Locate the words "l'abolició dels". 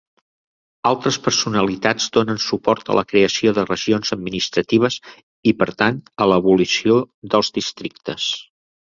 6.35-7.59